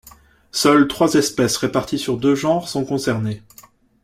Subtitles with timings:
[0.49, 3.43] Seules trois espèces réparties sur deux genres sont concernées.